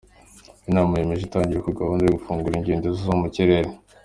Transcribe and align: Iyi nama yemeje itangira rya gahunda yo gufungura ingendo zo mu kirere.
Iyi 0.63 0.71
nama 0.75 0.93
yemeje 0.99 1.23
itangira 1.25 1.63
rya 1.63 1.77
gahunda 1.79 2.01
yo 2.03 2.15
gufungura 2.17 2.53
ingendo 2.57 2.87
zo 3.01 3.13
mu 3.21 3.27
kirere. 3.35 3.69